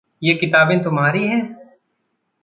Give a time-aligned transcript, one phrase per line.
[0.23, 1.41] ये किताबें तुम्हारी हैं।